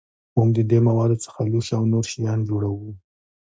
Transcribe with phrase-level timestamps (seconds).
[0.35, 2.89] موږ د دې موادو څخه لوښي او نور شیان جوړوو.